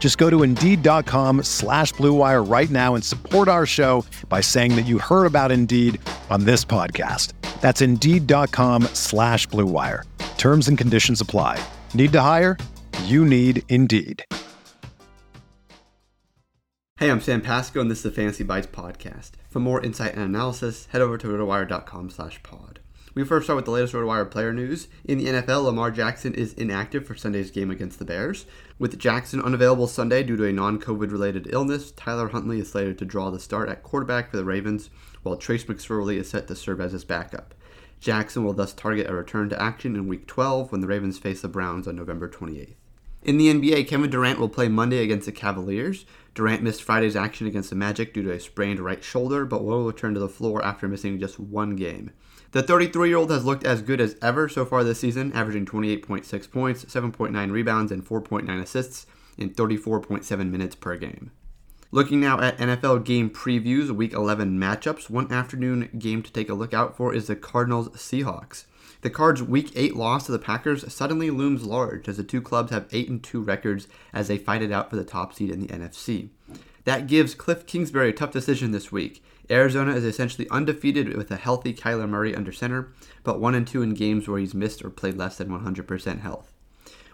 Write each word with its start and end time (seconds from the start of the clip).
Just 0.00 0.18
go 0.18 0.28
to 0.30 0.42
Indeed.com 0.42 1.44
slash 1.44 1.92
BlueWire 1.94 2.50
right 2.50 2.70
now 2.70 2.96
and 2.96 3.04
support 3.04 3.46
our 3.46 3.66
show 3.66 4.04
by 4.28 4.40
saying 4.40 4.74
that 4.74 4.86
you 4.86 4.98
heard 4.98 5.26
about 5.26 5.52
Indeed 5.52 6.00
on 6.30 6.44
this 6.44 6.64
podcast. 6.64 7.34
That's 7.60 7.82
Indeed.com 7.82 8.84
slash 8.94 9.46
BlueWire. 9.48 10.04
Terms 10.38 10.68
and 10.68 10.76
conditions 10.76 11.20
apply. 11.20 11.62
Need 11.92 12.12
to 12.12 12.20
hire? 12.22 12.56
You 13.04 13.24
need 13.26 13.62
Indeed. 13.68 14.24
Hey, 16.96 17.10
I'm 17.10 17.20
Sam 17.20 17.40
Pasco, 17.40 17.80
and 17.80 17.90
this 17.90 17.98
is 18.00 18.04
the 18.04 18.10
Fantasy 18.10 18.44
Bites 18.44 18.66
podcast. 18.66 19.30
For 19.48 19.58
more 19.58 19.80
insight 19.82 20.12
and 20.12 20.22
analysis, 20.22 20.86
head 20.92 21.00
over 21.00 21.16
to 21.16 21.28
rotowire.com 21.28 22.10
slash 22.10 22.42
pod. 22.42 22.80
We 23.12 23.24
first 23.24 23.46
start 23.46 23.56
with 23.56 23.64
the 23.64 23.72
latest 23.72 23.92
RotoWire 23.92 24.30
player 24.30 24.52
news. 24.52 24.86
In 25.04 25.18
the 25.18 25.26
NFL, 25.26 25.64
Lamar 25.64 25.90
Jackson 25.90 26.32
is 26.32 26.54
inactive 26.54 27.04
for 27.04 27.16
Sunday's 27.16 27.50
game 27.50 27.68
against 27.68 27.98
the 27.98 28.04
Bears. 28.04 28.46
With 28.78 29.00
Jackson 29.00 29.42
unavailable 29.42 29.88
Sunday 29.88 30.22
due 30.22 30.36
to 30.36 30.44
a 30.44 30.52
non 30.52 30.78
COVID 30.78 31.10
related 31.10 31.48
illness, 31.50 31.90
Tyler 31.90 32.28
Huntley 32.28 32.60
is 32.60 32.70
slated 32.70 32.98
to 32.98 33.04
draw 33.04 33.30
the 33.30 33.40
start 33.40 33.68
at 33.68 33.82
quarterback 33.82 34.30
for 34.30 34.36
the 34.36 34.44
Ravens, 34.44 34.90
while 35.24 35.36
Trace 35.36 35.64
McSorley 35.64 36.18
is 36.18 36.30
set 36.30 36.46
to 36.46 36.54
serve 36.54 36.80
as 36.80 36.92
his 36.92 37.04
backup. 37.04 37.52
Jackson 37.98 38.44
will 38.44 38.52
thus 38.52 38.72
target 38.72 39.10
a 39.10 39.14
return 39.14 39.48
to 39.48 39.60
action 39.60 39.96
in 39.96 40.06
Week 40.06 40.28
12 40.28 40.70
when 40.70 40.80
the 40.80 40.86
Ravens 40.86 41.18
face 41.18 41.42
the 41.42 41.48
Browns 41.48 41.88
on 41.88 41.96
November 41.96 42.28
28th. 42.28 42.76
In 43.22 43.36
the 43.36 43.52
NBA, 43.52 43.86
Kevin 43.86 44.08
Durant 44.08 44.38
will 44.38 44.48
play 44.48 44.68
Monday 44.68 45.02
against 45.02 45.26
the 45.26 45.32
Cavaliers. 45.32 46.06
Durant 46.34 46.62
missed 46.62 46.82
Friday's 46.82 47.16
action 47.16 47.46
against 47.46 47.68
the 47.68 47.76
Magic 47.76 48.14
due 48.14 48.22
to 48.22 48.32
a 48.32 48.40
sprained 48.40 48.80
right 48.80 49.04
shoulder, 49.04 49.44
but 49.44 49.62
will 49.62 49.84
return 49.84 50.14
to 50.14 50.20
the 50.20 50.28
floor 50.28 50.64
after 50.64 50.88
missing 50.88 51.20
just 51.20 51.38
one 51.38 51.76
game. 51.76 52.12
The 52.52 52.62
33 52.62 53.08
year 53.08 53.18
old 53.18 53.30
has 53.30 53.44
looked 53.44 53.64
as 53.64 53.82
good 53.82 54.00
as 54.00 54.16
ever 54.22 54.48
so 54.48 54.64
far 54.64 54.82
this 54.82 55.00
season, 55.00 55.32
averaging 55.34 55.66
28.6 55.66 56.50
points, 56.50 56.84
7.9 56.86 57.52
rebounds, 57.52 57.92
and 57.92 58.04
4.9 58.04 58.60
assists 58.60 59.06
in 59.36 59.50
34.7 59.50 60.50
minutes 60.50 60.74
per 60.74 60.96
game. 60.96 61.30
Looking 61.92 62.20
now 62.20 62.40
at 62.40 62.56
NFL 62.58 63.04
game 63.04 63.28
previews, 63.30 63.90
Week 63.90 64.12
11 64.12 64.58
matchups, 64.58 65.10
one 65.10 65.30
afternoon 65.30 65.90
game 65.98 66.22
to 66.22 66.32
take 66.32 66.48
a 66.48 66.54
look 66.54 66.72
out 66.72 66.96
for 66.96 67.12
is 67.12 67.26
the 67.26 67.36
Cardinals 67.36 67.88
Seahawks. 67.90 68.64
The 69.02 69.10
Cards' 69.10 69.42
Week 69.42 69.72
8 69.74 69.96
loss 69.96 70.26
to 70.26 70.32
the 70.32 70.38
Packers 70.38 70.92
suddenly 70.92 71.30
looms 71.30 71.64
large 71.64 72.08
as 72.08 72.16
the 72.16 72.24
two 72.24 72.40
clubs 72.40 72.70
have 72.70 72.88
8 72.92 73.08
and 73.08 73.22
2 73.22 73.40
records 73.40 73.88
as 74.12 74.28
they 74.28 74.38
fight 74.38 74.62
it 74.62 74.72
out 74.72 74.90
for 74.90 74.96
the 74.96 75.04
top 75.04 75.34
seed 75.34 75.50
in 75.50 75.60
the 75.60 75.68
NFC. 75.68 76.30
That 76.84 77.06
gives 77.06 77.34
Cliff 77.34 77.66
Kingsbury 77.66 78.10
a 78.10 78.12
tough 78.12 78.32
decision 78.32 78.72
this 78.72 78.90
week. 78.90 79.22
Arizona 79.50 79.94
is 79.94 80.04
essentially 80.04 80.48
undefeated 80.50 81.16
with 81.16 81.30
a 81.30 81.36
healthy 81.36 81.74
Kyler 81.74 82.08
Murray 82.08 82.34
under 82.34 82.52
center, 82.52 82.92
but 83.24 83.40
1 83.40 83.54
and 83.54 83.66
2 83.66 83.82
in 83.82 83.94
games 83.94 84.28
where 84.28 84.38
he's 84.38 84.54
missed 84.54 84.84
or 84.84 84.90
played 84.90 85.16
less 85.16 85.38
than 85.38 85.48
100% 85.48 86.20
health. 86.20 86.52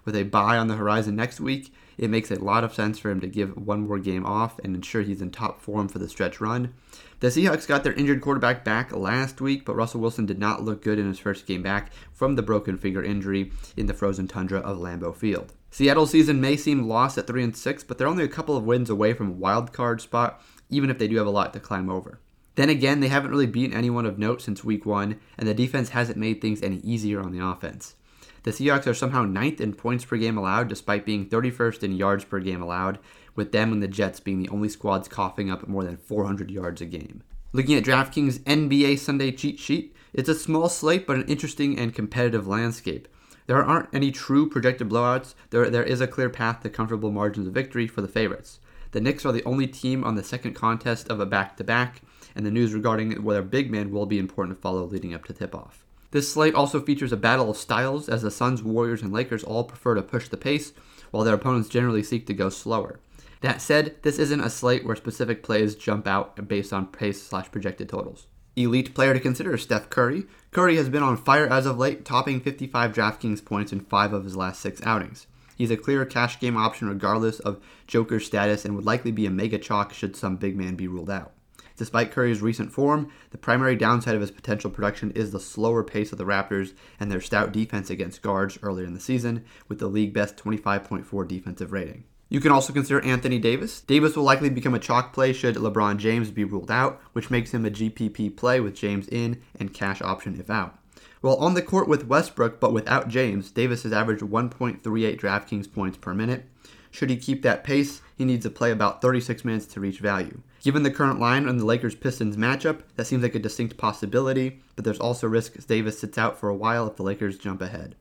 With 0.06 0.16
a 0.16 0.22
bye 0.22 0.56
on 0.56 0.68
the 0.68 0.76
horizon 0.76 1.16
next 1.16 1.40
week, 1.40 1.74
it 1.98 2.10
makes 2.10 2.30
a 2.30 2.42
lot 2.42 2.62
of 2.62 2.72
sense 2.72 2.96
for 2.96 3.10
him 3.10 3.20
to 3.20 3.26
give 3.26 3.56
one 3.56 3.88
more 3.88 3.98
game 3.98 4.24
off 4.24 4.58
and 4.60 4.76
ensure 4.76 5.02
he's 5.02 5.20
in 5.20 5.32
top 5.32 5.60
form 5.60 5.88
for 5.88 5.98
the 5.98 6.08
stretch 6.08 6.40
run. 6.40 6.72
The 7.18 7.26
Seahawks 7.26 7.66
got 7.66 7.82
their 7.82 7.92
injured 7.92 8.20
quarterback 8.20 8.64
back 8.64 8.92
last 8.92 9.40
week, 9.40 9.64
but 9.64 9.74
Russell 9.74 10.00
Wilson 10.00 10.24
did 10.24 10.38
not 10.38 10.62
look 10.62 10.80
good 10.80 11.00
in 11.00 11.08
his 11.08 11.18
first 11.18 11.44
game 11.44 11.62
back 11.62 11.90
from 12.12 12.36
the 12.36 12.42
broken 12.42 12.78
finger 12.78 13.02
injury 13.02 13.50
in 13.76 13.86
the 13.86 13.94
frozen 13.94 14.28
tundra 14.28 14.60
of 14.60 14.78
Lambeau 14.78 15.14
Field. 15.14 15.52
Seattle's 15.70 16.10
season 16.10 16.40
may 16.40 16.56
seem 16.56 16.86
lost 16.86 17.18
at 17.18 17.26
3 17.26 17.42
and 17.42 17.56
6, 17.56 17.84
but 17.84 17.98
they're 17.98 18.06
only 18.06 18.24
a 18.24 18.28
couple 18.28 18.56
of 18.56 18.64
wins 18.64 18.88
away 18.88 19.12
from 19.12 19.28
a 19.28 19.32
wild 19.32 19.72
card 19.72 20.00
spot, 20.00 20.40
even 20.70 20.88
if 20.88 20.98
they 20.98 21.08
do 21.08 21.16
have 21.16 21.26
a 21.26 21.30
lot 21.30 21.52
to 21.52 21.60
climb 21.60 21.90
over. 21.90 22.20
Then 22.54 22.70
again, 22.70 23.00
they 23.00 23.08
haven't 23.08 23.32
really 23.32 23.46
beaten 23.46 23.76
anyone 23.76 24.06
of 24.06 24.20
note 24.20 24.40
since 24.40 24.62
week 24.62 24.86
1, 24.86 25.18
and 25.36 25.48
the 25.48 25.52
defense 25.52 25.88
hasn't 25.88 26.16
made 26.16 26.40
things 26.40 26.62
any 26.62 26.76
easier 26.78 27.20
on 27.20 27.32
the 27.32 27.44
offense. 27.44 27.96
The 28.46 28.52
Seahawks 28.52 28.86
are 28.86 28.94
somehow 28.94 29.24
ninth 29.24 29.60
in 29.60 29.72
points 29.72 30.04
per 30.04 30.16
game 30.16 30.38
allowed, 30.38 30.68
despite 30.68 31.04
being 31.04 31.28
31st 31.28 31.82
in 31.82 31.96
yards 31.96 32.24
per 32.24 32.38
game 32.38 32.62
allowed, 32.62 33.00
with 33.34 33.50
them 33.50 33.72
and 33.72 33.82
the 33.82 33.88
Jets 33.88 34.20
being 34.20 34.38
the 34.38 34.48
only 34.50 34.68
squads 34.68 35.08
coughing 35.08 35.50
up 35.50 35.66
more 35.66 35.82
than 35.82 35.96
400 35.96 36.48
yards 36.48 36.80
a 36.80 36.86
game. 36.86 37.24
Looking 37.52 37.74
at 37.74 37.82
DraftKings 37.82 38.38
NBA 38.44 39.00
Sunday 39.00 39.32
cheat 39.32 39.58
sheet, 39.58 39.96
it's 40.12 40.28
a 40.28 40.34
small 40.36 40.68
slate 40.68 41.08
but 41.08 41.16
an 41.16 41.26
interesting 41.26 41.76
and 41.76 41.92
competitive 41.92 42.46
landscape. 42.46 43.08
There 43.48 43.64
aren't 43.64 43.92
any 43.92 44.12
true 44.12 44.48
projected 44.48 44.88
blowouts. 44.88 45.34
There, 45.50 45.68
there 45.68 45.82
is 45.82 46.00
a 46.00 46.06
clear 46.06 46.30
path 46.30 46.62
to 46.62 46.70
comfortable 46.70 47.10
margins 47.10 47.48
of 47.48 47.52
victory 47.52 47.88
for 47.88 48.00
the 48.00 48.06
favorites. 48.06 48.60
The 48.92 49.00
Knicks 49.00 49.26
are 49.26 49.32
the 49.32 49.42
only 49.42 49.66
team 49.66 50.04
on 50.04 50.14
the 50.14 50.22
second 50.22 50.54
contest 50.54 51.08
of 51.08 51.18
a 51.18 51.26
back 51.26 51.56
to 51.56 51.64
back, 51.64 52.00
and 52.36 52.46
the 52.46 52.52
news 52.52 52.74
regarding 52.74 53.24
whether 53.24 53.42
big 53.42 53.72
man 53.72 53.90
will 53.90 54.06
be 54.06 54.20
important 54.20 54.56
to 54.56 54.62
follow 54.62 54.84
leading 54.84 55.14
up 55.14 55.24
to 55.24 55.32
tip 55.32 55.52
off. 55.52 55.85
This 56.16 56.32
slate 56.32 56.54
also 56.54 56.80
features 56.80 57.12
a 57.12 57.16
battle 57.18 57.50
of 57.50 57.58
styles, 57.58 58.08
as 58.08 58.22
the 58.22 58.30
Suns, 58.30 58.62
Warriors, 58.62 59.02
and 59.02 59.12
Lakers 59.12 59.44
all 59.44 59.64
prefer 59.64 59.94
to 59.94 60.02
push 60.02 60.28
the 60.28 60.38
pace, 60.38 60.72
while 61.10 61.24
their 61.24 61.34
opponents 61.34 61.68
generally 61.68 62.02
seek 62.02 62.26
to 62.26 62.32
go 62.32 62.48
slower. 62.48 63.00
That 63.42 63.60
said, 63.60 63.96
this 64.00 64.18
isn't 64.18 64.40
a 64.40 64.48
slate 64.48 64.86
where 64.86 64.96
specific 64.96 65.42
plays 65.42 65.74
jump 65.74 66.06
out 66.06 66.48
based 66.48 66.72
on 66.72 66.86
pace 66.86 67.22
slash 67.22 67.50
projected 67.50 67.90
totals. 67.90 68.28
Elite 68.56 68.94
player 68.94 69.12
to 69.12 69.20
consider 69.20 69.56
is 69.56 69.64
Steph 69.64 69.90
Curry. 69.90 70.24
Curry 70.52 70.76
has 70.76 70.88
been 70.88 71.02
on 71.02 71.18
fire 71.18 71.48
as 71.48 71.66
of 71.66 71.76
late, 71.76 72.06
topping 72.06 72.40
55 72.40 72.94
DraftKings 72.94 73.44
points 73.44 73.70
in 73.70 73.80
five 73.80 74.14
of 74.14 74.24
his 74.24 74.36
last 74.36 74.62
six 74.62 74.80
outings. 74.86 75.26
He's 75.54 75.70
a 75.70 75.76
clear 75.76 76.06
cash 76.06 76.40
game 76.40 76.56
option 76.56 76.88
regardless 76.88 77.40
of 77.40 77.60
Joker's 77.86 78.24
status 78.24 78.64
and 78.64 78.74
would 78.74 78.86
likely 78.86 79.12
be 79.12 79.26
a 79.26 79.30
mega 79.30 79.58
chalk 79.58 79.92
should 79.92 80.16
some 80.16 80.36
big 80.36 80.56
man 80.56 80.76
be 80.76 80.88
ruled 80.88 81.10
out. 81.10 81.32
Despite 81.76 82.10
Curry's 82.10 82.40
recent 82.40 82.72
form, 82.72 83.10
the 83.30 83.38
primary 83.38 83.76
downside 83.76 84.14
of 84.14 84.20
his 84.22 84.30
potential 84.30 84.70
production 84.70 85.10
is 85.10 85.30
the 85.30 85.40
slower 85.40 85.84
pace 85.84 86.10
of 86.10 86.18
the 86.18 86.24
Raptors 86.24 86.72
and 86.98 87.10
their 87.10 87.20
stout 87.20 87.52
defense 87.52 87.90
against 87.90 88.22
guards 88.22 88.58
earlier 88.62 88.86
in 88.86 88.94
the 88.94 89.00
season, 89.00 89.44
with 89.68 89.78
the 89.78 89.88
league 89.88 90.14
best 90.14 90.36
25.4 90.36 91.28
defensive 91.28 91.72
rating. 91.72 92.04
You 92.28 92.40
can 92.40 92.50
also 92.50 92.72
consider 92.72 93.04
Anthony 93.04 93.38
Davis. 93.38 93.82
Davis 93.82 94.16
will 94.16 94.24
likely 94.24 94.50
become 94.50 94.74
a 94.74 94.80
chalk 94.80 95.12
play 95.12 95.32
should 95.32 95.54
LeBron 95.54 95.98
James 95.98 96.30
be 96.30 96.44
ruled 96.44 96.70
out, 96.70 97.00
which 97.12 97.30
makes 97.30 97.52
him 97.52 97.64
a 97.64 97.70
GPP 97.70 98.36
play 98.36 98.58
with 98.58 98.74
James 98.74 99.06
in 99.08 99.42
and 99.60 99.72
cash 99.72 100.02
option 100.02 100.40
if 100.40 100.50
out. 100.50 100.78
While 101.20 101.36
on 101.36 101.54
the 101.54 101.62
court 101.62 101.88
with 101.88 102.06
Westbrook 102.06 102.58
but 102.58 102.72
without 102.72 103.08
James, 103.08 103.50
Davis 103.50 103.84
has 103.84 103.92
averaged 103.92 104.22
1.38 104.22 105.20
DraftKings 105.20 105.72
points 105.72 105.98
per 105.98 106.14
minute. 106.14 106.46
Should 106.90 107.10
he 107.10 107.16
keep 107.16 107.42
that 107.42 107.62
pace, 107.62 108.00
he 108.16 108.24
needs 108.24 108.44
to 108.44 108.50
play 108.50 108.70
about 108.70 109.02
36 109.02 109.44
minutes 109.44 109.66
to 109.66 109.80
reach 109.80 110.00
value. 110.00 110.40
Given 110.62 110.82
the 110.82 110.90
current 110.90 111.20
line 111.20 111.48
on 111.48 111.58
the 111.58 111.64
Lakers 111.64 111.94
Pistons 111.94 112.36
matchup, 112.36 112.80
that 112.96 113.06
seems 113.06 113.22
like 113.22 113.34
a 113.34 113.38
distinct 113.38 113.76
possibility, 113.76 114.60
but 114.74 114.84
there's 114.84 114.98
also 114.98 115.28
risk 115.28 115.66
Davis 115.66 115.98
sits 115.98 116.18
out 116.18 116.38
for 116.38 116.48
a 116.48 116.56
while 116.56 116.86
if 116.86 116.96
the 116.96 117.02
Lakers 117.02 117.38
jump 117.38 117.62
ahead. 117.62 117.94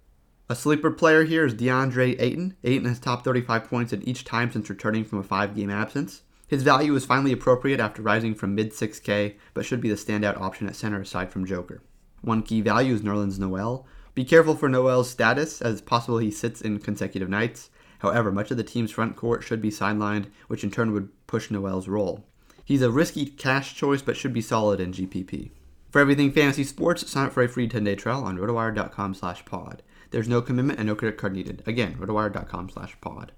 A 0.48 0.56
sleeper 0.56 0.92
player 0.92 1.24
here 1.24 1.46
is 1.46 1.56
DeAndre 1.56 2.20
Ayton. 2.20 2.56
Ayton 2.64 2.88
has 2.88 3.00
topped 3.00 3.26
35 3.26 3.66
points 3.66 3.94
in 3.94 4.08
each 4.08 4.24
time 4.24 4.52
since 4.52 4.70
returning 4.70 5.04
from 5.04 5.20
a 5.20 5.24
five 5.24 5.56
game 5.56 5.72
absence. 5.72 6.22
His 6.48 6.62
value 6.62 6.94
is 6.96 7.06
finally 7.06 7.32
appropriate 7.32 7.80
after 7.80 8.04
rising 8.04 8.36
from 8.36 8.54
mid 8.54 8.72
6K, 8.72 9.36
but 9.56 9.66
should 9.66 9.82
be 9.82 9.90
the 9.90 9.96
standout 9.96 10.40
option 10.40 10.68
at 10.68 10.76
center 10.76 11.02
aside 11.02 11.32
from 11.32 11.46
Joker. 11.46 11.82
One 12.22 12.44
key 12.44 12.62
value 12.62 12.94
is 12.94 13.02
Nerlens 13.02 13.40
Noel. 13.40 13.88
Be 14.14 14.24
careful 14.24 14.56
for 14.56 14.70
Noel's 14.70 15.10
status, 15.10 15.62
as 15.62 15.74
it's 15.74 15.82
possible 15.82 16.20
he 16.20 16.32
sits 16.32 16.62
in 16.62 16.80
consecutive 16.80 17.30
nights. 17.30 17.72
However, 18.00 18.32
much 18.32 18.52
of 18.52 18.58
the 18.58 18.64
team's 18.64 18.92
front 18.92 19.16
court 19.16 19.44
should 19.44 19.62
be 19.62 19.72
sidelined, 19.72 20.28
which 20.48 20.64
in 20.64 20.70
turn 20.70 20.92
would 20.94 21.10
push 21.26 21.50
Noel's 21.50 21.88
role. 21.88 22.24
He's 22.66 22.82
a 22.82 22.90
risky 22.90 23.28
cash 23.28 23.76
choice, 23.76 24.02
but 24.02 24.18
should 24.18 24.34
be 24.34 24.42
solid 24.42 24.80
in 24.80 24.92
GPP. 24.92 25.52
For 25.92 26.02
everything 26.02 26.32
fantasy 26.32 26.64
sports, 26.64 27.10
sign 27.10 27.28
up 27.28 27.34
for 27.34 27.44
a 27.44 27.48
free 27.48 27.70
10-day 27.70 27.96
trial 27.96 28.24
on 28.24 28.38
rotowire.com 28.38 29.14
slash 29.14 29.46
pod. 29.46 29.84
There's 30.10 30.28
no 30.28 30.42
commitment 30.42 30.80
and 30.80 30.88
no 30.88 30.96
credit 30.96 31.18
card 31.18 31.34
needed. 31.34 31.62
Again, 31.68 31.96
rotowire.com 32.00 32.72
slash 32.72 33.00
pod. 33.00 33.32